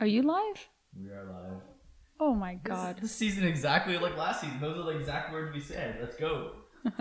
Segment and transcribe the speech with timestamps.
[0.00, 0.68] Are you live?
[0.96, 1.60] We are live.
[2.20, 2.98] Oh my god.
[3.00, 4.60] This, season exactly like last season.
[4.60, 5.98] Those are the exact words we said.
[6.00, 6.52] Let's go.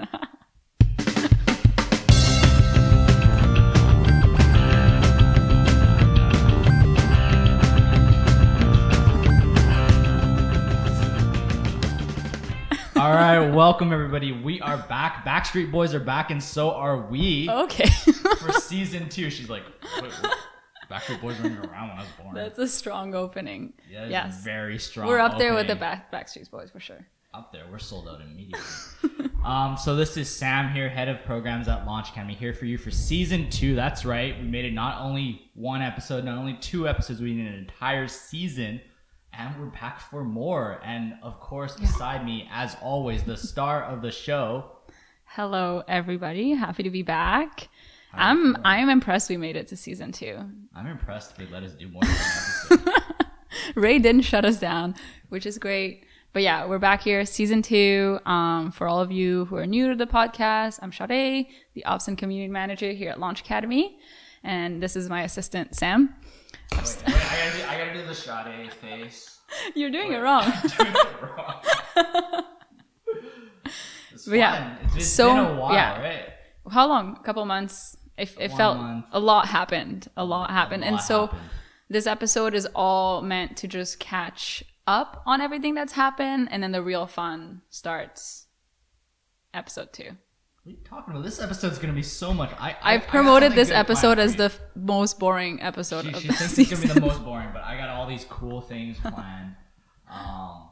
[12.95, 14.31] All right, welcome everybody.
[14.31, 15.23] We are back.
[15.23, 17.87] Backstreet Boys are back, and so are we Okay.
[18.39, 19.29] for season two.
[19.29, 19.61] She's like,
[20.01, 20.37] Wait, what?
[20.89, 22.35] Backstreet Boys weren't even around when I was born.
[22.35, 23.73] That's a strong opening.
[23.89, 24.41] yeah, yes.
[24.43, 25.07] very strong.
[25.07, 27.05] We're up there with the back Backstreet Boys for sure.
[27.33, 27.65] up there.
[27.69, 29.29] We're sold out immediately.
[29.45, 32.77] um, so this is Sam here, head of programs at Launch Academy, here for you
[32.77, 33.75] for season two.
[33.75, 34.37] That's right.
[34.39, 38.07] We made it not only one episode, not only two episodes, we did an entire
[38.07, 38.81] season,
[39.33, 40.79] and we're back for more.
[40.83, 44.71] And of course, beside me, as always, the star of the show.
[45.25, 46.51] Hello everybody.
[46.53, 47.67] Happy to be back.
[48.13, 48.57] I'm?
[48.63, 50.37] I'm impressed we made it to season 2.
[50.75, 52.01] I'm impressed they let us do more
[52.69, 52.79] than.
[53.75, 54.95] Ray didn't shut us down,
[55.29, 56.05] which is great.
[56.33, 58.19] But yeah, we're back here, season two.
[58.25, 62.07] Um, for all of you who are new to the podcast, I'm Sade, the Ops
[62.07, 63.97] and Community Manager here at Launch Academy.
[64.43, 66.13] And this is my assistant, Sam.
[66.73, 69.39] wait, wait, I gotta do, I gotta do the Sade face.
[69.75, 70.43] You're doing it wrong.
[70.77, 72.43] Doing it wrong.
[74.29, 74.75] Yeah.
[74.83, 76.01] It's, it's so- been a while, yeah.
[76.01, 76.29] right?
[76.71, 77.17] How long?
[77.19, 77.95] A couple months.
[78.17, 79.05] It, it felt month.
[79.11, 80.07] a lot happened.
[80.17, 80.83] A lot happened.
[80.83, 81.41] A and so happened.
[81.89, 86.47] this episode is all meant to just catch up on everything that's happened.
[86.51, 88.47] And then the real fun starts
[89.53, 90.03] episode two.
[90.63, 91.23] What are you talking about?
[91.23, 92.51] This episode's gonna be so much.
[92.59, 96.11] I, I I've I promoted something this episode as the f- most boring episode She,
[96.13, 96.73] of she the thinks season.
[96.73, 99.55] it's gonna be the most boring, but I got all these cool things planned.
[100.09, 100.69] Um,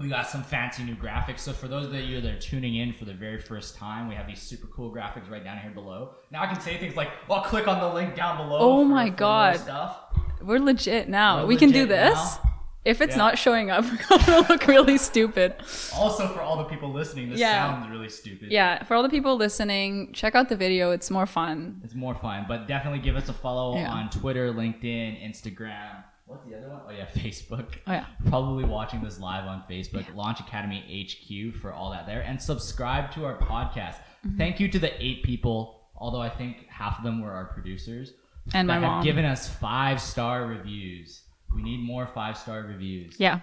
[0.00, 1.40] we got some fancy new graphics.
[1.40, 4.14] So for those of you that are tuning in for the very first time, we
[4.14, 6.14] have these super cool graphics right down here below.
[6.30, 8.88] Now I can say things like, "Well, click on the link down below." Oh for-
[8.88, 9.56] my for God.
[9.58, 9.98] Stuff.
[10.42, 11.42] We're legit now.
[11.42, 12.14] We're we can do this.
[12.14, 12.46] now.
[12.82, 13.18] If it's Yeah.
[13.18, 15.54] not showing up, we're gonna look really stupid.
[15.94, 17.68] Also, for all the people listening, this Yeah.
[17.78, 18.50] sounds really stupid.
[18.50, 20.90] Yeah, for all the people listening, check out the video.
[20.90, 21.82] It's more fun.
[21.84, 23.90] It's more fun, but definitely give us a follow Yeah.
[23.92, 26.04] on Twitter, LinkedIn, Instagram.
[26.30, 26.80] What's the other one?
[26.88, 27.66] Oh yeah, Facebook.
[27.88, 28.06] Oh yeah.
[28.28, 33.10] Probably watching this live on Facebook, Launch Academy HQ for all that there, and subscribe
[33.12, 33.96] to our podcast.
[34.24, 34.38] Mm-hmm.
[34.38, 38.12] Thank you to the eight people, although I think half of them were our producers,
[38.54, 38.94] And my that mom.
[38.98, 41.22] have given us five star reviews.
[41.52, 43.18] We need more five star reviews.
[43.18, 43.40] Yeah.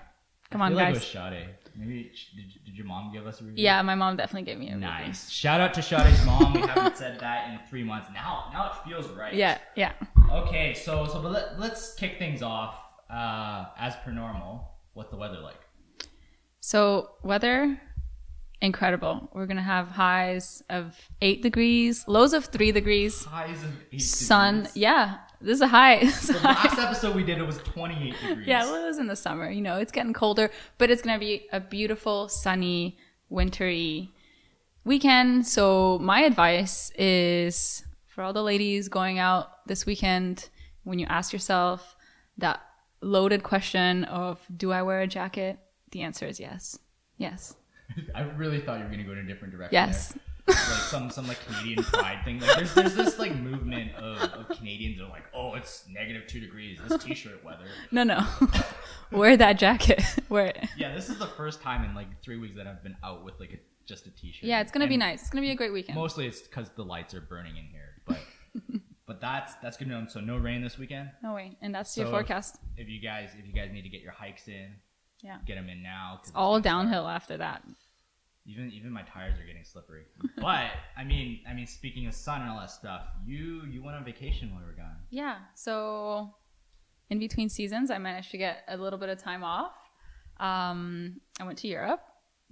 [0.50, 0.96] Come I on, feel like
[1.78, 2.10] it guys.
[2.12, 2.34] was Sade.
[2.36, 3.64] Maybe did, did your mom give us a review?
[3.64, 4.88] Yeah, my mom definitely gave me a review.
[4.88, 5.30] Nice.
[5.30, 6.54] Shout out to Sade's mom.
[6.54, 8.08] We haven't said that in three months.
[8.14, 9.34] Now, now it feels right.
[9.34, 9.94] Yeah, yeah.
[10.32, 12.76] Okay, so so but let, let's kick things off.
[13.10, 15.56] Uh, as per normal, what's the weather like?
[16.60, 17.80] So weather,
[18.62, 19.30] incredible.
[19.34, 23.24] We're gonna have highs of eight degrees, lows of three degrees.
[23.24, 24.78] Highs of eight Sun, degrees.
[24.78, 25.18] yeah.
[25.42, 26.00] This is a high.
[26.02, 26.48] This The high.
[26.68, 28.48] last episode we did it was 28 degrees.
[28.48, 29.50] Yeah, well, it was in the summer.
[29.50, 32.98] You know, it's getting colder, but it's gonna be a beautiful, sunny,
[33.30, 34.12] wintry
[34.84, 35.48] weekend.
[35.48, 40.50] So my advice is for all the ladies going out this weekend,
[40.84, 41.96] when you ask yourself
[42.38, 42.62] that
[43.02, 45.60] loaded question of "Do I wear a jacket?"
[45.92, 46.80] The answer is yes.
[47.18, 47.56] Yes.
[48.16, 49.74] I really thought you were gonna go in a different direction.
[49.74, 50.14] Yes.
[50.14, 50.22] there.
[50.48, 52.40] Like some some like Canadian pride thing.
[52.40, 56.28] Like there's there's this like movement of, of Canadians that are like, oh, it's negative
[56.28, 56.80] two degrees.
[56.88, 57.66] This t-shirt weather.
[57.92, 58.26] No, no.
[59.12, 60.02] wear that jacket.
[60.30, 60.66] wear it.
[60.78, 63.40] Yeah, this is the first time in like three weeks that I've been out with
[63.40, 64.44] like a, just a t-shirt.
[64.48, 65.22] Yeah, it's gonna be nice.
[65.22, 65.98] It's gonna be a great weekend.
[65.98, 68.18] Mostly it's because the lights are burning in here, but
[69.06, 70.06] but that's that's good to know.
[70.08, 71.10] So no rain this weekend.
[71.24, 71.58] no way.
[71.62, 72.58] And that's your So forecast.
[72.78, 74.76] If you guys if you guys need to get your hikes in,
[75.22, 75.38] Yeah.
[75.46, 76.16] get them in now.
[76.18, 76.64] 'cause it's All gonna start.
[76.86, 77.64] downhill after that.
[78.48, 80.04] Even even my tires are getting slippery.
[80.38, 83.98] But I mean I mean speaking of sun and all that stuff, you you went
[83.98, 84.98] on vacation while we were gone.
[85.10, 85.38] Yeah.
[85.56, 86.34] So
[87.10, 89.74] in between seasons, I managed to get a little bit of time off.
[90.40, 92.02] Um, I went to Europe.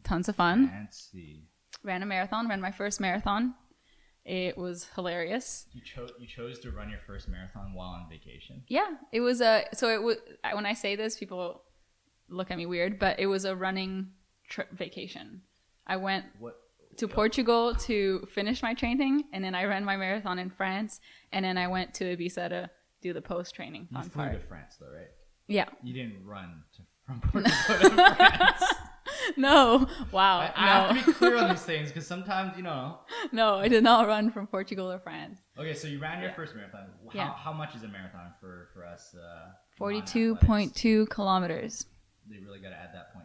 [0.04, 0.70] Tons of fun.
[0.70, 1.44] Fancy.
[1.84, 2.48] Ran a marathon.
[2.48, 3.54] Ran my first marathon.
[4.24, 5.68] It was hilarious.
[5.74, 8.64] You chose you chose to run your first marathon while on vacation.
[8.68, 9.66] Yeah, it was a.
[9.74, 10.18] So it was.
[10.54, 11.62] When I say this, people
[12.28, 14.08] look at me weird, but it was a running
[14.50, 15.42] trip vacation.
[15.88, 16.56] I went What
[16.98, 21.00] to Portugal to finish my training, and then I ran my marathon in France,
[21.34, 22.70] and then I went to Ibiza to
[23.02, 24.42] do the post training you fun flew part.
[24.42, 25.08] to France though, right?
[25.48, 25.66] Yeah.
[25.84, 28.64] You didn't run to, from Portugal to France.
[29.38, 29.88] No.
[30.12, 30.40] Wow.
[30.40, 30.94] I, I no.
[30.94, 33.00] have to be clear on these things because sometimes you know.
[33.32, 35.40] no, I did not run from Portugal or France.
[35.58, 36.36] Okay, so you ran your Yeah.
[36.36, 36.88] first marathon.
[37.12, 37.34] How, Yeah.
[37.34, 39.14] how much is a marathon for for us?
[39.16, 41.86] Uh, Forty-two point two kilometers.
[42.30, 43.25] They really got to add that point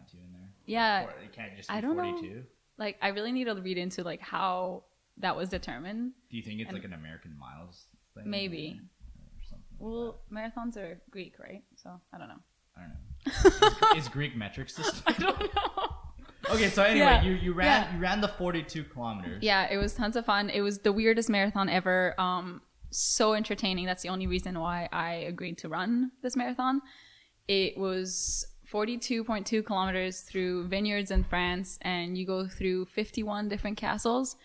[0.71, 1.03] Yeah.
[1.05, 2.03] Or it can't just be I don't know.
[2.17, 2.43] 42.
[2.77, 4.83] Like, I really need to read into like how
[5.17, 6.13] that was determined.
[6.29, 7.85] Do you think it's And- like an American miles
[8.15, 8.23] thing?
[8.29, 8.79] Maybe.
[9.79, 11.63] Well, marathons are Greek, right?
[11.75, 12.41] So I don't know.
[12.77, 13.97] I don't know.
[13.97, 15.01] is, is Greek metric system?
[15.07, 15.87] I don't know.
[16.51, 17.21] Okay, so anyway, Yeah.
[17.23, 17.95] you, you ran Yeah.
[17.95, 19.41] you ran the 42 kilometers.
[19.43, 20.49] Yeah, it was tons of fun.
[20.49, 22.13] It was the weirdest marathon ever.
[22.19, 23.85] Um, so entertaining.
[23.85, 26.81] That's the only reason why I agreed to run this marathon.
[27.47, 34.37] It was 42.2 kilometers through vineyards in France, and you go through 51 different castles,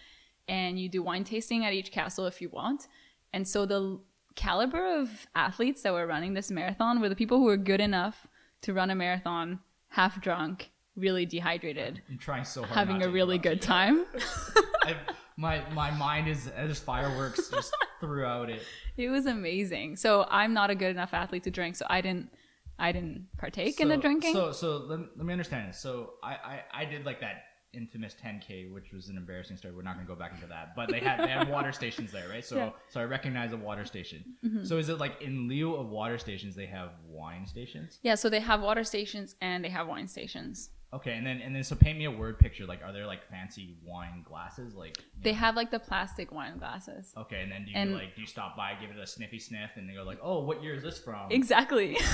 [0.48, 2.88] and you do wine tasting at each castle if you want.
[3.32, 4.00] And so the
[4.34, 8.26] caliber of athletes that were running this marathon were the people who were good enough
[8.62, 12.74] to run a marathon half drunk, really dehydrated, I'm trying so hard.
[12.74, 14.04] having a really good time.
[14.82, 14.96] I,
[15.36, 18.62] my my mind is there's fireworks just throughout it.
[18.96, 19.96] It was amazing.
[19.96, 22.30] So I'm not a good enough athlete to drink, so I didn't
[22.78, 24.32] I didn't partake in the drinking.
[24.34, 25.78] So so let, let me understand this.
[25.78, 29.74] So I, I I did like that infamous 10k, which was an embarrassing story.
[29.74, 30.74] We're not gonna go back into that.
[30.76, 32.44] But they had they had water stations there, right?
[32.44, 32.70] So Yeah.
[32.88, 34.24] so I recognize a water station.
[34.44, 34.64] Mm-hmm.
[34.64, 37.98] So is it like in lieu of water stations, they have wine stations?
[38.02, 40.70] yeah, so they have water stations and they have wine stations.
[40.94, 42.64] Okay, and then and then so paint me a word picture.
[42.64, 44.74] Like, are there like fancy wine glasses?
[44.74, 45.38] Like, They know?
[45.38, 47.12] have like the plastic wine glasses.
[47.16, 49.40] Okay, and then do you and- like do you stop by, give it a sniffy
[49.40, 51.30] sniff, and they go like, oh, what year is this from?
[51.32, 51.98] Exactly.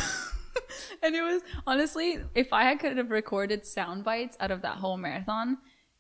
[1.03, 4.77] and it was honestly, if I had could have recorded sound bites out of that
[4.77, 5.59] whole marathon,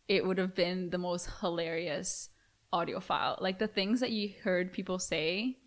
[0.08, 2.28] it would have been the most hilarious
[2.72, 3.38] audio file.
[3.40, 5.58] Like the things that you heard people say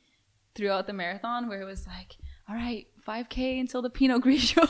[0.55, 2.15] throughout the marathon, where it was like,
[2.49, 4.67] "All right, 5K until the Pinot Grigio."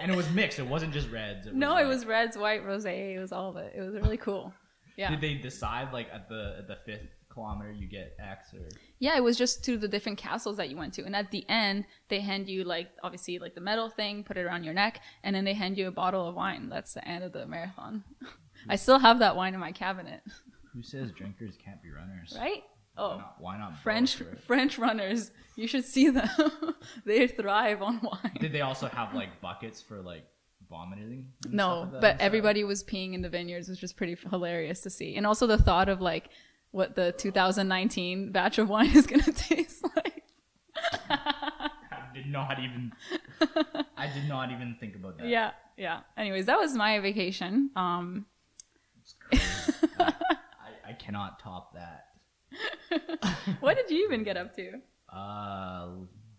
[0.00, 0.58] and it was mixed.
[0.58, 1.46] It wasn't just reds.
[1.46, 3.16] It no, like- it was reds, white, rosé.
[3.16, 3.72] It was all of it.
[3.76, 4.52] It was really cool.
[4.96, 5.10] Yeah.
[5.10, 8.68] Did they decide like at the at the fifth kilometer you get X or?
[8.98, 11.04] Yeah, it was just to the different castles that you went to.
[11.04, 14.42] And at the end, they hand you like obviously like the metal thing, put it
[14.42, 16.68] around your neck, and then they hand you a bottle of wine.
[16.68, 18.04] That's the end of the marathon.
[18.68, 20.22] I still have that wine in my cabinet,
[20.72, 22.34] Who says drinkers can't be runners?
[22.38, 22.62] right?
[22.94, 23.34] Why Oh, not?
[23.40, 24.22] Why not French?
[24.46, 26.28] French runners, you should see them.
[27.04, 28.36] they thrive on wine.
[28.40, 30.24] Did they also have like buckets for like
[30.70, 31.26] vomiting?
[31.48, 32.24] No, like but inside?
[32.24, 35.16] everybody was peeing in the vineyards, which was pretty hilarious to see.
[35.16, 36.28] And also the thought of like
[36.74, 40.24] what the 2019 batch of wine is going to taste like.
[41.08, 41.70] I
[42.12, 42.92] did not even.
[43.96, 45.28] I did not even think about that.
[45.28, 46.00] Yeah, yeah.
[46.16, 47.70] Anyways, that was my vacation.
[47.76, 48.26] Um,
[49.00, 49.88] It's crazy.
[50.00, 50.14] I,
[50.86, 52.06] I, I cannot top that.
[53.60, 54.80] what did you even get up to?
[55.08, 55.90] Uh,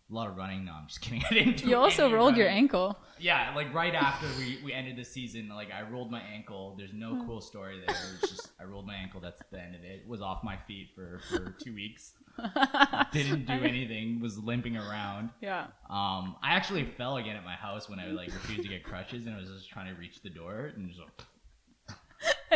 [0.09, 0.65] a lot of running.
[0.65, 1.23] No, I'm just kidding.
[1.31, 1.57] I didn't.
[1.57, 2.97] Do You also rolled your ankle.
[3.19, 6.75] Yeah, like right after we, we ended the season, like I rolled my ankle.
[6.77, 7.25] There's no Hmm.
[7.27, 7.95] cool story there.
[7.95, 9.21] It was just I rolled my ankle.
[9.21, 10.05] That's the end of it.
[10.07, 12.13] Was off my feet for for two weeks.
[13.13, 14.19] Didn't do anything.
[14.19, 15.29] Was limping around.
[15.41, 15.67] Yeah.
[15.89, 19.25] Um, I actually fell again at my house when I like refused to get crutches,
[19.25, 20.99] and I was just trying to reach the door and just.
[20.99, 21.09] Like,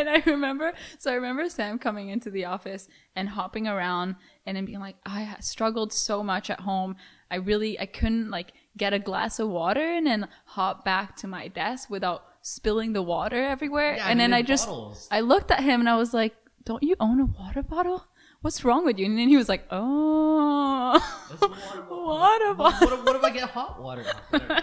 [0.06, 4.16] And I remember, so I remember Sam coming into the office and hopping around
[4.46, 6.96] and then being like, I struggled so much at home.
[7.30, 11.26] I really, I couldn't like get a glass of water and then hop back to
[11.26, 13.96] my desk without spilling the water everywhere.
[13.96, 15.06] Yeah, and then I just, bottles.
[15.10, 18.06] I looked at him and I was like, don't you own a water bottle?
[18.42, 19.04] What's wrong with you?
[19.06, 20.92] And then he was like, oh,
[21.42, 24.04] water water What, what, if I get hot water?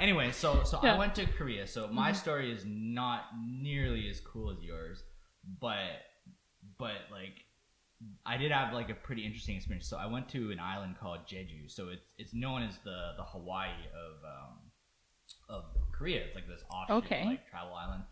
[0.00, 1.64] Anyway, so so I went to Korea.
[1.64, 5.04] So my story is not nearly as cool as yours,
[5.60, 5.76] but
[6.76, 7.34] but like
[8.26, 9.86] I did have like a pretty interesting experience.
[9.88, 11.70] So I went to an island called Jeju.
[11.70, 14.58] So it's it's known as the the Hawaii of um,
[15.48, 15.64] of
[15.96, 16.22] Korea.
[16.24, 17.24] It's like this offshoot Okay.
[17.24, 18.02] like travel island.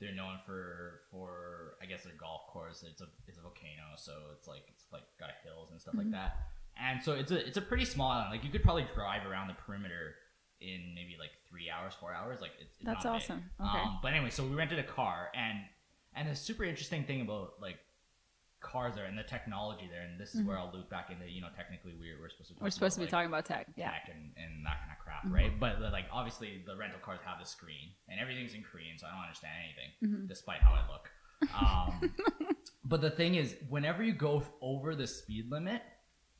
[0.00, 2.84] They're known for for I guess their golf course.
[2.88, 6.12] It's a it's a volcano, so it's like it's like got hills and stuff Mm-hmm.
[6.12, 6.36] like that.
[6.80, 8.30] And so it's a it's a pretty small island.
[8.30, 10.14] Like you could probably drive around the perimeter
[10.62, 12.40] in maybe like three hours, four hours.
[12.40, 13.22] Like it's, it's That's not big.
[13.22, 13.42] awesome.
[13.60, 13.78] Okay.
[13.82, 15.58] Um, but anyway, so we rented a car, and
[16.14, 17.76] and the super interesting thing about like
[18.60, 21.40] cars there and the technology there, and this is where I'll loop back into you
[21.40, 22.64] know technically we're we're supposed to talk Mm-hmm.
[22.64, 23.66] We're supposed to be like, talking about tech.
[23.76, 23.90] Yeah.
[23.90, 25.58] tech and, and that kind of crap, right?
[25.58, 29.10] But like obviously the rental cars have the screen and everything's in Korean, so I
[29.10, 31.10] don't understand anything, despite how I look.
[31.58, 32.14] Um,
[32.84, 35.82] but the thing is, whenever you go over the speed limit,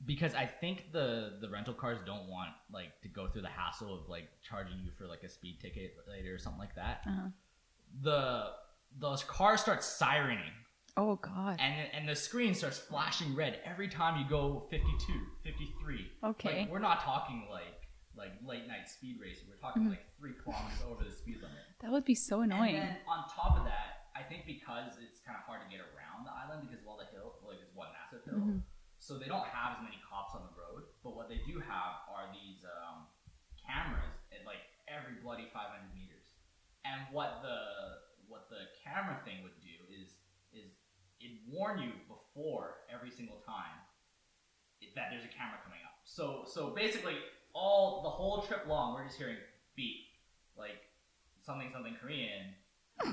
[0.06, 3.94] because I think the the rental cars don't want like to go through the hassle
[3.94, 7.02] of like charging you for like a speed ticket later or something like that.
[7.06, 7.28] Uh-huh.
[8.02, 8.50] The
[8.98, 10.52] those cars start sirening
[10.96, 11.58] Oh God.
[11.60, 15.12] and and the screen starts flashing red every time you go 52
[15.44, 16.60] 53 Okay.
[16.60, 17.76] like, we're not talking like
[18.16, 21.90] like late night speed racing we're talking like three kilometers over the speed limit That
[21.92, 22.74] would be so annoying.
[22.76, 25.80] and then on top of that i think because it's kind of hard to get
[25.80, 28.60] around the island because of all the hill like it's one massive hill Mm-hmm.
[28.98, 32.02] so they don't have as many cops on the road but what they do have
[32.10, 33.06] are these um,
[33.56, 36.34] cameras at like every bloody 500 meters
[36.84, 37.56] and what the
[38.26, 39.59] what the camera thing would do is is it
[41.50, 43.76] warn you before every single time
[44.96, 45.94] that there's a camera coming up.
[46.04, 47.14] So so basically,
[47.54, 49.36] all the whole trip long, we're just hearing
[49.76, 50.06] beep,
[50.56, 50.80] like
[51.42, 52.54] something something Korean,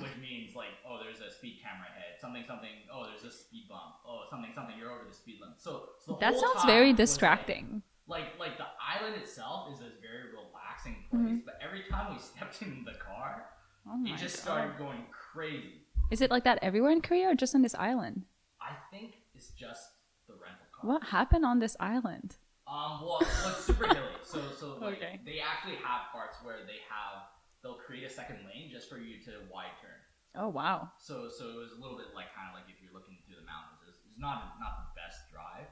[0.01, 3.65] which means like oh there's a speed camera ahead, something something oh there's a speed
[3.69, 5.59] bump, oh something something you're over the speed limit.
[5.61, 7.81] So, so That sounds very was, like- distracting.
[8.07, 11.45] Like like the island itself is a very relaxing place, Mm-hmm.
[11.45, 13.45] but every time we stepped in the car,
[13.85, 14.41] Oh it just God.
[14.43, 15.83] started going crazy.
[16.09, 18.25] Is it like that everywhere in Korea or just on this island?
[18.61, 19.83] I think it's just
[20.27, 20.87] the rental car.
[20.89, 22.35] What happened on this island?
[22.67, 25.19] Um, well, well, it's super hilly, so so like, Okay.
[25.23, 27.31] they actually have parts where they have
[27.63, 29.95] they'll create a second lane just for you to wide turn.
[30.35, 30.91] Oh wow.
[30.99, 33.39] So so it was a little bit like kind of like if you're looking through
[33.39, 35.67] the mountains, it's, it's not not the best drive,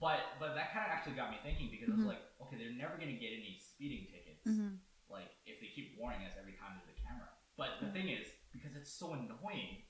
[0.00, 2.76] but but that kind of actually got me thinking because I was like, okay, they're
[2.80, 4.80] never gonna get any speeding tickets, Mhm.
[5.12, 7.28] like if they keep warning us every time there's a camera.
[7.60, 8.24] But the thing is,
[8.62, 9.82] because it's so annoying,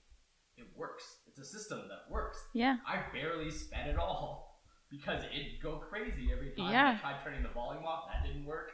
[0.57, 1.05] it works.
[1.29, 2.39] It's a system that works.
[2.55, 2.77] Yeah.
[2.87, 4.61] I barely sped at all
[4.91, 6.73] because it'd go crazy every time.
[6.73, 6.97] Yeah.
[6.99, 8.71] I tried turning the volume off, that didn't work.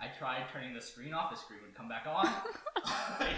[0.00, 2.24] I tried turning the screen off, the screen would come back on.
[3.20, 3.30] like,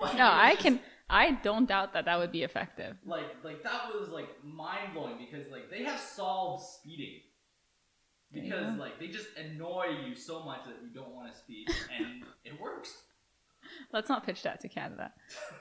[0.00, 0.80] like, No, I just- can.
[1.12, 2.96] I don't doubt that that would be effective.
[3.04, 7.22] Like, like that was like mind blowing because like they have solved speeding
[8.32, 8.76] because Yeah.
[8.78, 11.66] like they just annoy you so much that you don't want to speed,
[11.98, 12.96] and it works.
[13.92, 15.12] Let's not pitch that to Canada.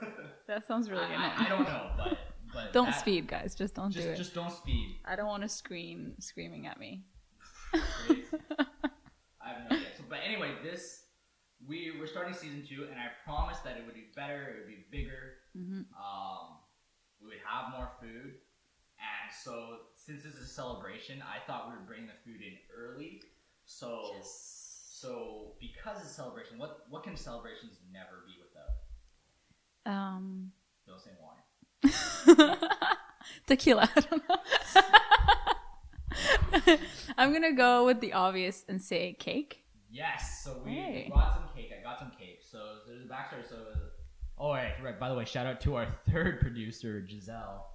[0.48, 1.32] That sounds really I, annoying.
[1.38, 2.18] I, I don't know, but
[2.54, 3.54] but Don't that- speed, guys.
[3.54, 4.18] Just don't Just do it.
[4.18, 5.00] just don't speed.
[5.06, 7.04] I don't want to scream screaming at me.
[7.72, 8.24] Crazy.
[9.39, 9.88] I have no idea.
[9.96, 11.04] So, but anyway, this
[11.68, 14.42] we we're starting season two, and I promised that it would be better.
[14.50, 15.34] It would be bigger.
[15.56, 15.86] Mhm.
[15.94, 16.58] Um,
[17.22, 18.34] we would have more food,
[18.98, 22.58] and so since this is a celebration, I thought we would bring the food in
[22.75, 23.22] early.
[23.66, 24.01] So,
[25.00, 29.96] so because it's celebration, what what can celebrations never be without?
[29.98, 30.51] Um,
[30.88, 32.58] Don't say wine.
[33.48, 33.89] tequila.
[33.96, 34.36] I don't know.
[37.18, 39.63] I'm gonna go with the obvious and say cake.
[39.91, 40.41] Yes.
[40.44, 41.10] So we, Hey.
[41.12, 41.72] brought some cake.
[41.77, 42.41] I got some cake.
[42.41, 43.48] So there's a backstory.
[43.48, 43.58] So,
[44.38, 45.00] oh right, right.
[45.00, 47.68] By the way, shout out to our third producer, Giselle.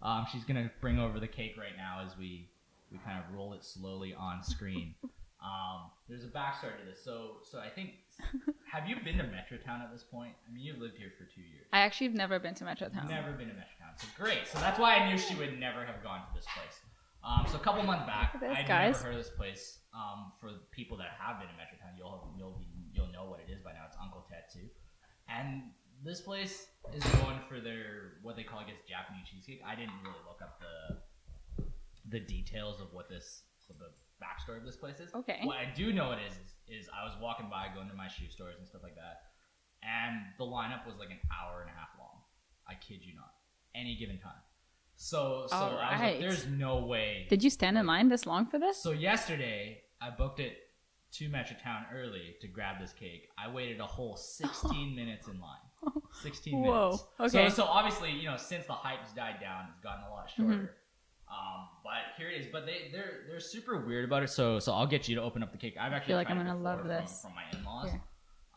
[0.00, 2.48] Um, she's gonna bring over the cake right now as we
[2.90, 4.94] we kind of roll it slowly on screen.
[5.42, 7.02] Um, there's a backstory to this.
[7.04, 7.94] So, so I think,
[8.72, 10.34] have you been to Metrotown at this point?
[10.48, 11.66] I mean, you've lived here for two years.
[11.72, 13.08] I actually have never been to Metrotown.
[13.08, 13.98] Never been to Metrotown.
[13.98, 14.46] So great.
[14.46, 16.78] So that's why I knew she would never have gone to this place.
[17.24, 18.94] Um, so a couple months back, Look at this, I'd guys.
[18.94, 19.78] never heard of this place.
[19.94, 23.52] Um, for people that have been to Metrotown, you'll you'll be, you'll know what it
[23.52, 23.84] is by now.
[23.86, 24.66] It's Uncle Tetsu,
[25.28, 25.70] and
[26.02, 29.60] this place is known for their what they call, I guess, Japanese cheesecake.
[29.64, 31.66] I didn't really look up the
[32.10, 35.12] the details of what this the backstory of this place is.
[35.14, 35.40] Okay.
[35.42, 38.08] What I do know it is is, is I was walking by, going to my
[38.08, 39.32] shoe stores and stuff like that,
[39.82, 42.22] and the lineup was like an hour and a half long.
[42.68, 43.32] I kid you not.
[43.74, 44.42] Any given time.
[44.96, 47.26] So so I was like, there's no way.
[47.28, 48.80] Did you stand in line this long for this?
[48.80, 50.58] So yesterday I booked it
[51.12, 53.28] to Metrotown early to grab this cake.
[53.38, 56.02] I waited a whole 16 minutes in line.
[56.22, 57.04] 16 Whoa, minutes.
[57.20, 57.48] okay.
[57.50, 60.54] So, so obviously, you know, since the hype's died down, it's gotten a lot shorter.
[60.54, 60.64] Mm-hmm.
[61.32, 62.46] Um, but here it is.
[62.52, 64.28] But they they're they're super weird about it.
[64.30, 65.76] So so I'll get you to open up the cake.
[65.80, 67.22] I've actually feel like I'm gonna love from- this.
[67.22, 67.90] from, my in-laws.
[67.90, 68.02] Here.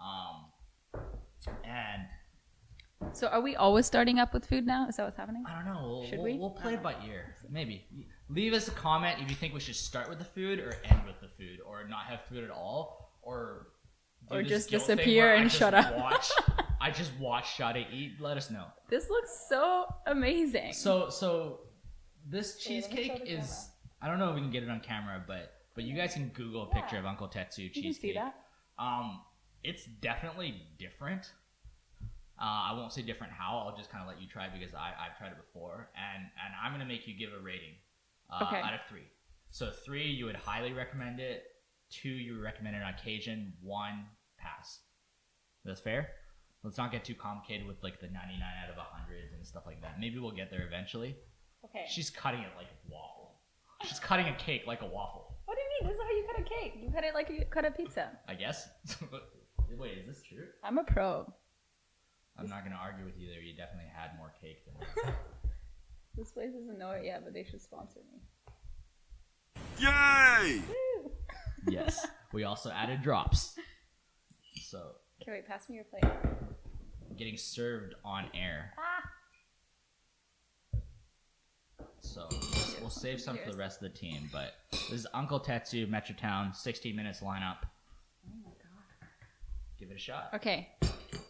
[0.03, 1.01] Um,
[1.63, 2.01] and
[3.15, 4.87] So are we always starting up with food now?
[4.87, 5.43] Is that what's happening?
[5.47, 5.81] I don't know.
[5.87, 6.37] We'll, Should we'll, we?
[6.37, 7.35] we'll play it by ear.
[7.49, 7.85] Maybe.
[8.29, 11.01] Leave us a comment if you think we should start with the food or end
[11.05, 13.67] with the food or not have food at all or
[14.31, 15.95] Or just disappear I and shut up.
[15.97, 16.31] Watch,
[16.81, 18.13] I just watch Sade eat.
[18.19, 18.65] Let us know.
[18.89, 20.73] This looks so amazing.
[20.73, 21.59] So so
[22.25, 23.69] this Wait, let me show cheesecake the is
[24.01, 26.29] I don't know if we can get it on camera, but but you guys can
[26.29, 27.01] Google a picture Yeah.
[27.01, 27.75] of Uncle Tetsu cheesecake.
[27.75, 28.35] you can see that.
[28.77, 29.21] Um,
[29.63, 31.31] it's definitely different.
[32.37, 33.57] Uh, I won't say different how.
[33.57, 36.53] I'll just kind of let you try because I, I've tried it before, and and
[36.61, 37.75] I'm gonna make you give a rating
[38.29, 38.59] uh, Okay.
[38.61, 39.07] out of three.
[39.51, 41.43] So three, you would highly recommend it.
[41.89, 43.53] Two, you would recommend it on occasion.
[43.61, 44.05] One,
[44.37, 44.79] pass.
[45.63, 46.09] That's fair.
[46.63, 49.81] Let's not get too complicated with like the 99 out of 100 and stuff like
[49.81, 49.99] that.
[49.99, 51.15] Maybe we'll get there eventually.
[51.75, 51.85] Okay.
[51.89, 53.35] She's cutting it like a waffle.
[53.83, 55.35] She's cutting a cake like a waffle.
[55.45, 55.89] What do you mean?
[55.89, 56.73] This is how you cut a cake.
[56.81, 58.11] You cut it like you cut a pizza.
[58.27, 58.69] I guess.
[59.77, 60.45] Wait, is this true?
[60.63, 61.31] I'm a pro.
[62.37, 63.41] I'm not gonna argue with you there.
[63.41, 65.13] You definitely had more cake than
[66.17, 68.21] This place doesn't know it yet, but they should sponsor me.
[69.79, 70.61] Yay!
[70.67, 71.11] Woo!
[71.69, 72.07] yes.
[72.33, 73.55] We also added drops.
[74.61, 74.91] So
[75.21, 75.47] Okay, wait.
[75.47, 76.03] Pass me your plate.
[77.17, 78.73] getting served on air.
[78.77, 78.94] Ah.
[82.15, 82.29] So
[82.79, 84.29] we'll, save some for the rest of the team.
[84.31, 87.57] But this is Uncle Tetsu, Metrotown, 60 minutes lineup.
[88.25, 89.09] Oh my god.
[89.77, 90.29] Give it a shot.
[90.33, 90.69] Okay,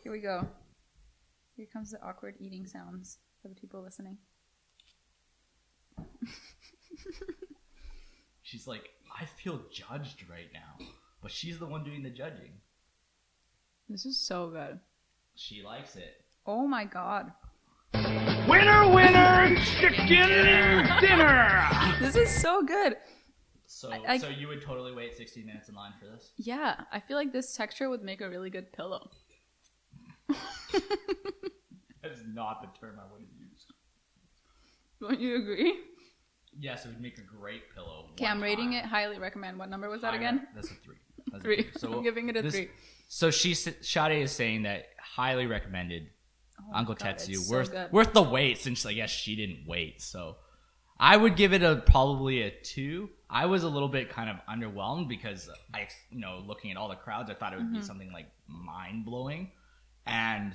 [0.03, 0.47] here we go.
[1.57, 4.19] Here comes the awkward eating sounds for the people listening.
[8.43, 10.85] She's like, I feel judged right now,
[11.23, 12.51] but she's the one doing the judging.
[13.89, 14.79] This is so good.
[15.33, 16.23] She likes it.
[16.45, 17.31] Oh my god.
[18.47, 21.67] Winner, winner, chicken dinner.
[21.99, 22.97] This is so good.
[23.65, 26.31] So, I- I- so you would totally wait 60 minutes in line for this?
[26.37, 29.09] Yeah, I feel like this texture would make a really good pillow.
[32.03, 33.73] That is not the term I would have used.
[35.01, 35.75] Don't you agree?
[36.59, 38.09] Yes, it would make a great pillow.
[38.11, 38.83] Okay, I'm rating time.
[38.83, 39.57] it highly recommend.
[39.57, 40.47] What number was that High- again?
[40.53, 40.97] That's a three.
[41.31, 41.67] That's a Three.
[41.77, 42.69] So I'm giving it a this- three.
[43.07, 46.09] So she, Sade is saying that highly recommended.
[46.73, 47.91] Uncle Oh God, Tetsu so worth good.
[47.91, 48.57] worth the wait.
[48.59, 50.37] Since I guess she didn't wait, so
[50.99, 53.09] I would give it a probably a two.
[53.29, 56.87] I was a little bit kind of underwhelmed because I, you know, looking at all
[56.89, 57.75] the crowds, I thought it would Mm-hmm.
[57.75, 59.51] be something like mind blowing.
[60.05, 60.53] And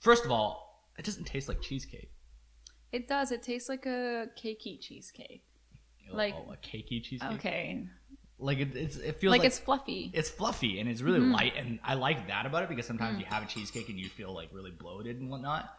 [0.00, 2.10] first of all, it doesn't taste like cheesecake.
[2.90, 3.32] It does.
[3.32, 5.44] It tastes like a cakey cheesecake.
[6.12, 7.32] Like- oh, a cakey cheesecake.
[7.38, 7.86] Okay.
[8.42, 10.10] Like it, it's it feels Like, like, it's fluffy.
[10.12, 11.32] it's fluffy and it's really Mm-hmm.
[11.32, 13.20] light and I like that about it because sometimes Mm.
[13.20, 15.72] you have a cheesecake and you feel like really bloated and whatnot.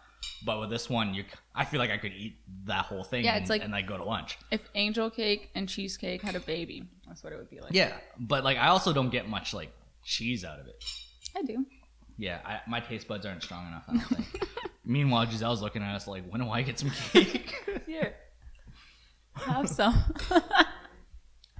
[0.46, 3.26] But with this one, you I feel like I could eat that whole thing.
[3.26, 4.38] Yeah, and, it's like- and like go to lunch.
[4.52, 7.74] if angel cake and cheesecake had a baby, that's what it would be like.
[7.74, 9.72] Yeah, but like I also don't get much like
[10.06, 10.82] cheese out of it.
[11.38, 11.66] I do.
[12.18, 13.84] Yeah, I, my taste buds aren't strong enough.
[13.90, 14.44] I don't think.
[14.86, 17.54] Meanwhile, Giselle's looking at us like, when do I get some cake?
[17.88, 18.14] Here.
[19.34, 19.96] Have some.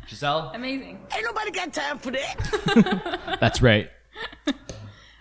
[0.08, 1.00] Giselle, Amazing.
[1.14, 3.38] Ain't nobody got time for that.
[3.42, 3.90] that's right.
[4.48, 4.54] All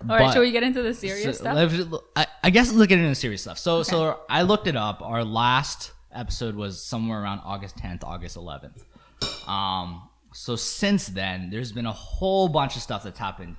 [0.09, 2.01] right, But- shall we get into the serious So, stuff?
[2.17, 3.59] I, I guess let's get into the serious stuff.
[3.59, 5.01] So, so I looked it up.
[5.03, 8.83] Our last episode was somewhere around August 10th, August 11th.
[9.49, 13.57] Um, so since then, there's been a whole bunch of stuff that's happened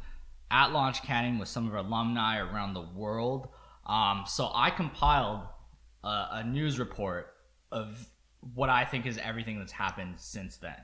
[0.51, 3.47] at Launch Canning with some of our alumni around the world.
[3.85, 5.41] Um, so I compiled
[6.03, 7.27] a, a news report
[7.71, 8.05] of
[8.53, 10.75] what I think is everything that's happened since then.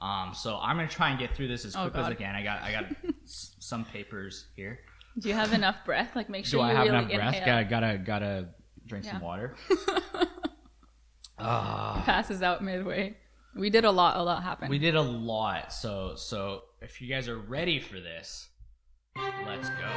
[0.00, 2.34] Um, so I'm gonna try and get through this as Oh, quick as I can.
[2.34, 2.84] I got I got
[3.24, 4.78] some papers here.
[5.18, 6.14] Do you have enough breath?
[6.14, 7.34] Like, make sure Do you I have really enough breath?
[7.36, 7.46] inhale.
[7.46, 8.48] Gotta gotta gotta
[8.86, 9.54] drink some water.
[11.40, 13.16] Ah, Passes out midway.
[13.54, 14.16] We did a lot.
[14.16, 14.70] A lot happened.
[14.70, 15.72] we did a lot.
[15.72, 18.48] So so if you guys are ready for this,
[19.46, 19.90] let's go.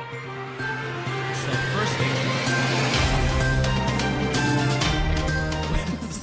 [1.33, 2.11] So first thing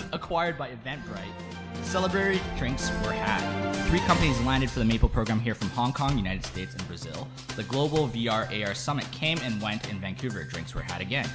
[0.12, 1.57] acquired by Eventbrite.
[1.88, 3.72] Celebratory drinks were had.
[3.86, 7.26] Three companies landed for the Maple program here from Hong Kong, United States, and Brazil.
[7.56, 10.44] The Global VR AR Summit came and went in Vancouver.
[10.44, 11.26] Drinks were had again.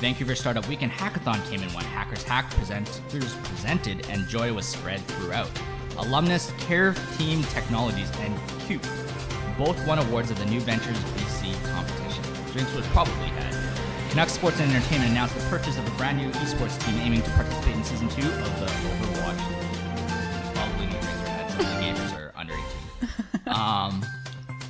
[0.00, 1.86] Vancouver Startup Weekend Hackathon came and went.
[1.86, 5.48] Hackers Hack presenters presented, and joy was spread throughout.
[5.96, 8.82] Alumnus, Care Team Technologies, and Cube
[9.56, 12.24] both won awards at the New Ventures BC competition.
[12.52, 13.54] Drinks was probably had.
[14.10, 17.30] Canucks Sports and Entertainment announced the purchase of a brand new esports team aiming to
[17.30, 19.69] participate in season two of the Overwatch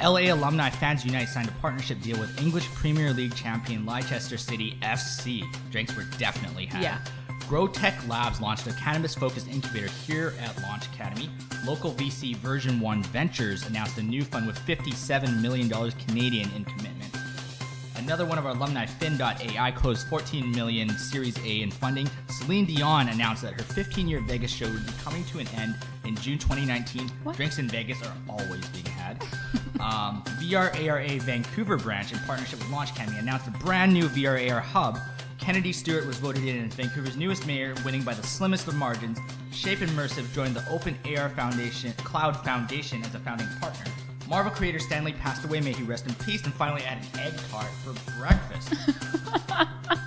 [0.02, 4.78] LA Alumni Fans Unite signed a partnership deal with English Premier League champion Leicester City
[4.80, 5.44] FC.
[5.70, 6.82] Drinks were definitely had.
[6.82, 6.98] Yeah.
[7.46, 11.28] Grow Tech Labs launched a cannabis focused incubator here at Launch Academy.
[11.66, 17.14] Local VC Version 1 Ventures announced a new fund with $57 million Canadian in commitment.
[17.96, 22.08] Another one of our alumni, Finn.ai, closed 14 million Series A in funding.
[22.28, 26.16] Celine Dion announced that her 15-year Vegas show would be coming to an end in
[26.16, 27.08] June 2019.
[27.22, 27.36] What?
[27.36, 29.22] Drinks in Vegas are always being had.
[29.78, 34.50] um, VR ARA Vancouver branch, in partnership with Launch Academy, announced a brand new VR
[34.50, 34.98] AR hub.
[35.38, 39.18] Kennedy Stewart was voted in as Vancouver's newest mayor, winning by the slimmest of margins.
[39.52, 43.84] Shape Immersive joined the Open AR Foundation Cloud Foundation as a founding partner.
[44.28, 47.20] Marvel creator Stan Lee passed away, may he rest in peace, and finally had an
[47.20, 48.70] egg tart for breakfast.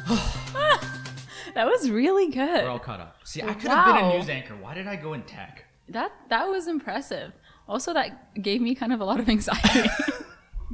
[1.54, 2.64] that was really good.
[2.64, 3.18] We're all caught up.
[3.24, 4.56] See, I could have been a news anchor.
[4.56, 5.66] Why did I go in tech?
[5.90, 7.34] That that was impressive.
[7.68, 9.90] Also, that gave me kind of a lot of anxiety.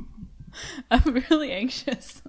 [0.91, 2.21] I'm really anxious.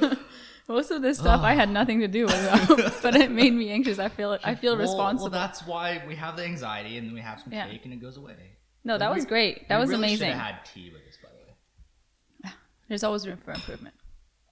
[0.68, 3.98] Most of this stuff I had nothing to do with, but it made me anxious.
[3.98, 5.30] I feel I feel Well- responsible.
[5.30, 7.68] Well, that's why we have the anxiety, and then we have some Yeah.
[7.68, 8.56] cake, and it goes away.
[8.84, 9.68] no, that We- was great.
[9.68, 10.28] That was really amazing.
[10.30, 12.54] Should have had tea with this, by the way.
[12.88, 13.94] There's always room for improvement.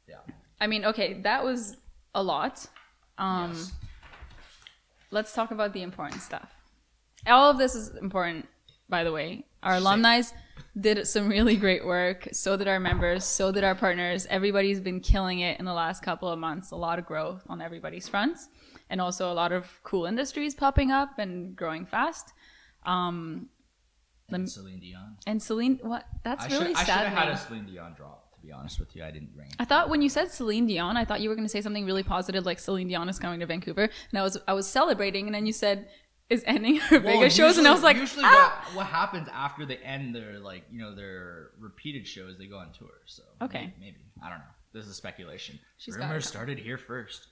[0.08, 0.16] Yeah.
[0.61, 1.76] I mean, okay, that was
[2.14, 2.66] a lot.
[3.18, 3.72] Um, Yes.
[5.11, 6.50] Let's talk about the important stuff.
[7.26, 8.48] All of this is important,
[8.92, 9.28] by the way.
[9.62, 10.22] Our alumni
[10.87, 12.28] did some really great work.
[12.33, 13.24] So did our members.
[13.24, 14.26] So did our partners.
[14.38, 16.70] Everybody's been killing it in the last couple of months.
[16.72, 18.48] A lot of growth on everybody's fronts,
[18.90, 22.26] and also a lot of cool industries popping up and growing fast.
[22.85, 23.48] Um,
[24.31, 25.16] And Celine Dion.
[25.26, 26.05] and Celine, what?
[26.24, 27.37] That's I really should, I should have had a.
[27.37, 28.18] Celine Dion drop.
[28.37, 29.48] To be honest with you, I didn't bring.
[29.48, 29.55] it.
[29.61, 31.87] I thought when you said Celine Dion, I thought you were going to say something
[31.87, 35.26] really positive, like Celine Dion is coming to Vancouver, and I was I was celebrating,
[35.28, 35.87] and then you said
[36.33, 38.64] is ending her Well, Vegas shows, and I was like, usually ah!
[38.68, 42.57] what, what happens after they end their like you know their repeated shows, they go
[42.59, 42.88] on tour.
[43.07, 43.61] So Okay.
[43.61, 43.99] maybe, maybe.
[44.25, 44.45] I don't know.
[44.73, 45.59] This is speculation.
[45.77, 47.27] She's Rumors started here first.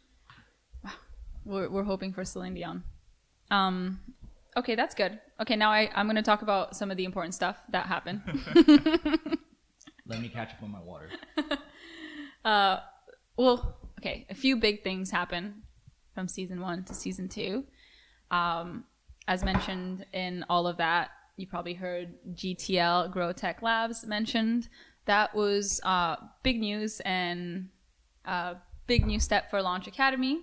[1.44, 2.82] we're, we're hoping for Celine Dion.
[3.50, 4.00] Um,
[4.56, 5.18] okay, that's good.
[5.40, 8.20] Okay, now I, I'm going to talk about some of the important stuff that happened.
[10.06, 11.08] Let me catch up on my water.
[12.44, 12.78] uh,
[13.38, 15.62] well, okay, a few big things happen
[16.14, 17.64] from season one to season two.
[18.30, 18.84] Um,
[19.30, 24.68] as mentioned in all of that, you probably heard GTL Grow Tech Labs mentioned.
[25.04, 27.68] That was uh, big news and
[28.24, 28.56] a
[28.88, 30.40] big new step for Launch Academy.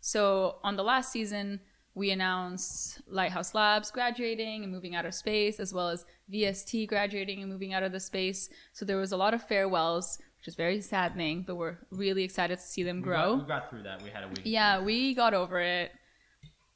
[0.00, 1.60] So on the last season,
[1.94, 7.40] we announced Lighthouse Labs graduating and moving out of space, as well as VST graduating
[7.40, 8.48] and moving out of the space.
[8.72, 12.56] So there was a lot of farewells, which is very saddening, but we're really excited
[12.58, 13.36] to see them We grow.
[13.36, 14.02] got, we got through that.
[14.02, 14.40] We had a week.
[14.42, 15.92] Yeah, we got over it.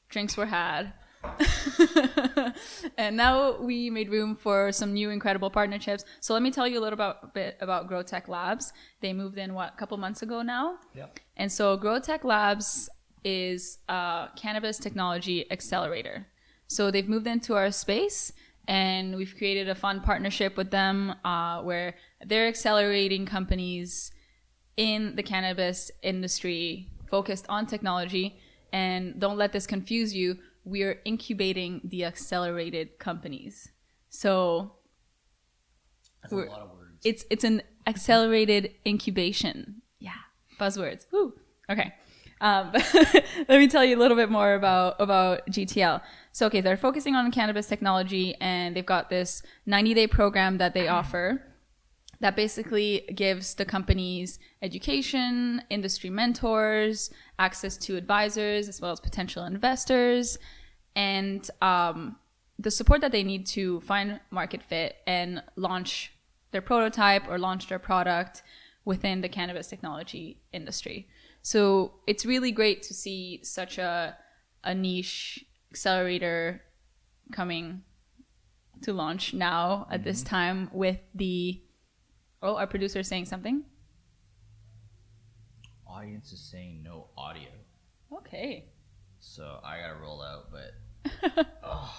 [0.08, 0.92] Drinks were had.
[2.98, 6.04] and now we made room for some new incredible partnerships.
[6.20, 8.72] So let me tell you a little about, bit about Grow Tech Labs.
[9.00, 10.78] They moved in what a couple months ago now.
[10.94, 11.20] Yep.
[11.36, 12.88] And so Grow Tech Labs
[13.24, 16.26] is a cannabis technology accelerator.
[16.66, 18.32] So they've moved into our space
[18.66, 21.94] and we've created a fun partnership with them uh, where
[22.26, 24.12] they're accelerating companies
[24.76, 28.38] in the cannabis industry focused on technology.
[28.72, 30.38] And don't let this confuse you.
[30.68, 33.68] We're incubating the accelerated companies.
[34.10, 34.72] So
[36.22, 37.00] That's a lot of words.
[37.04, 39.82] it's it's an accelerated incubation.
[39.98, 40.12] Yeah,
[40.60, 41.06] buzzwords.
[41.12, 41.34] Woo.
[41.70, 41.94] Okay.
[42.40, 42.72] Um,
[43.48, 46.00] let me tell you a little bit more about about GTL.
[46.32, 50.74] So, okay, they're focusing on cannabis technology, and they've got this 90 day program that
[50.74, 51.42] they offer
[52.20, 59.44] that basically gives the companies education, industry mentors, access to advisors, as well as potential
[59.44, 60.36] investors,
[60.94, 62.16] and um,
[62.58, 66.12] the support that they need to find market fit and launch
[66.50, 68.42] their prototype or launch their product
[68.84, 71.08] within the cannabis technology industry.
[71.42, 74.16] So it's really great to see such a,
[74.64, 76.62] a niche accelerator
[77.32, 77.82] coming
[78.82, 81.60] to launch now at this time with the
[82.42, 83.64] oh our producer is saying something.
[85.86, 87.50] Audience is saying no audio,
[88.12, 88.66] okay
[89.38, 90.50] so I gotta roll out.
[90.50, 91.94] But oh.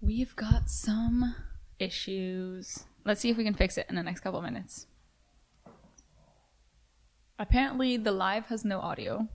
[0.00, 1.34] we've got some
[1.80, 2.84] issues.
[3.04, 4.86] Let's see if we can fix it in the next couple of minutes.
[7.36, 9.26] Apparently the live has no audio.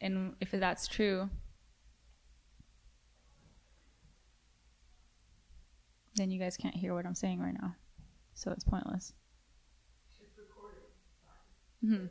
[0.00, 1.30] And if that's true
[6.16, 7.74] then you guys can't hear what i'm saying right now.
[8.34, 9.14] So it's pointless
[11.84, 12.06] mm-hmm.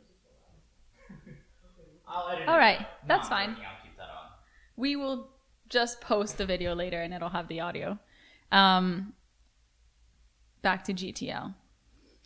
[2.12, 2.60] I'll edit All it
[3.06, 3.50] that's fine.
[3.50, 4.30] working, I'll keep that on.
[4.76, 5.30] we will
[5.68, 7.98] just post the video later and it'll have the audio.
[8.50, 9.14] Um,
[10.60, 11.54] back to GTL.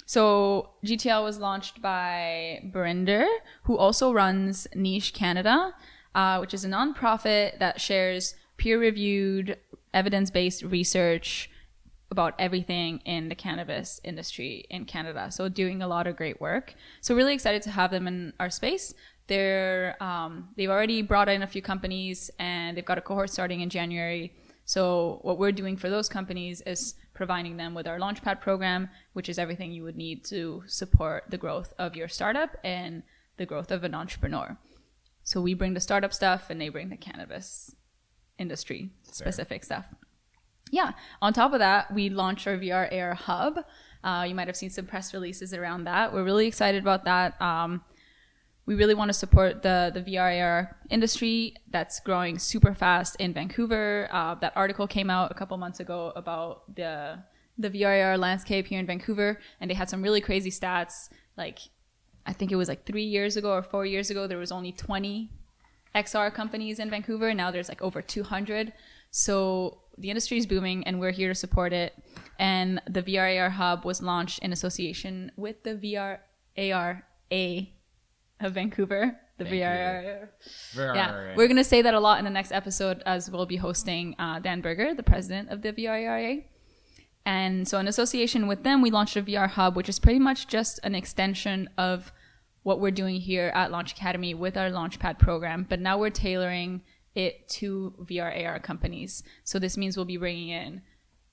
[0.05, 3.27] So GTL was launched by Berinder,
[3.65, 5.75] who also runs Niche Canada,
[6.15, 9.59] uh, which is a nonprofit that shares peer-reviewed,
[9.93, 11.51] evidence-based research
[12.11, 15.31] about everything in the cannabis industry in Canada.
[15.31, 16.75] So doing a lot of great work.
[17.01, 18.95] So really excited to have them in our space.
[19.27, 23.61] They're um, they've already brought in a few companies and they've got a cohort starting
[23.61, 24.33] in January.
[24.65, 29.29] So what we're doing for those companies is providing them with our Launchpad program, which
[29.29, 33.03] is everything you would need to support the growth of your startup and
[33.37, 34.57] the growth of an entrepreneur.
[35.25, 37.75] So we bring the startup stuff and they bring the cannabis
[38.39, 39.87] industry specific stuff.
[40.71, 40.93] Yeah.
[41.23, 43.61] On top of that, we launched our VR AR hub.
[44.03, 46.13] Uh, you might have seen some press releases around that.
[46.13, 47.41] We're really excited about that.
[47.41, 47.83] Um,
[48.67, 53.33] we really want to support the the VR AR industry that's growing super fast in
[53.33, 54.09] Vancouver.
[54.11, 57.19] Uh, that article came out a couple months ago about the
[57.59, 61.09] the VR AR landscape here in Vancouver, and they had some really crazy stats.
[61.37, 61.61] Like,
[62.27, 64.73] I think it was like three years ago or four years ago, there was only
[64.73, 65.31] 20
[65.95, 67.33] XR companies in Vancouver.
[67.33, 68.73] Now there's like over 200.
[69.11, 71.95] So the industry is booming, and we're here to support it.
[72.39, 75.75] And the VRAR hub was launched in association with the
[76.57, 77.03] VRARA
[78.41, 79.19] of Vancouver.
[79.39, 80.31] The Vancouver.
[80.75, 80.95] VR.
[80.95, 84.15] Yeah, we're gonna say that a lot in the next episode as we'll be hosting
[84.19, 86.45] uh, Dan Burgar, the president of the VRARA.
[87.25, 90.47] And so, in association with them, we launched a VR hub, which is pretty much
[90.47, 92.13] just an extension of
[92.63, 95.67] what we're doing here at Launch Academy with our Launchpad program.
[95.69, 96.83] But now we're tailoring
[97.17, 99.23] it to VR AR companies.
[99.43, 100.83] So this means we'll be bringing in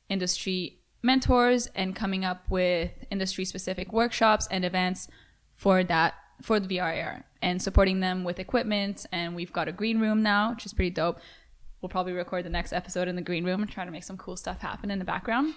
[0.09, 5.07] industry mentors and coming up with industry specific workshops and events
[5.55, 9.05] for that for the VRAR and supporting them with equipment.
[9.11, 11.19] And we've got a green room now, which is pretty dope.
[11.81, 14.17] We'll probably record the next episode in the green room and try to make some
[14.17, 15.53] cool stuff happen in the background.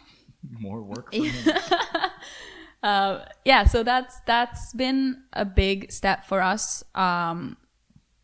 [0.51, 1.31] More work for me.
[2.83, 6.85] Uh, yeah, so that's that's been a big step for us.
[6.95, 7.57] Um,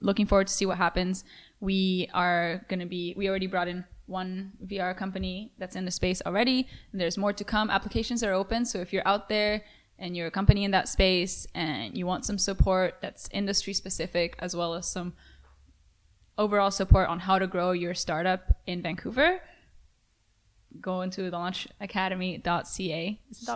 [0.01, 1.25] looking forward to see what happens.
[1.62, 3.14] We are going to be.
[3.16, 6.66] We already brought in one VR company that's in the space already.
[6.90, 7.70] And there's more to come.
[7.70, 9.62] Applications are open, so if you're out there
[9.96, 14.35] and you're a company in that space and you want some support that's industry specific
[14.40, 15.12] as well as some
[16.37, 19.40] overall support on how to grow your startup in Vancouver,
[20.81, 23.20] go into launchacademy.ca.
[23.31, 23.46] Is it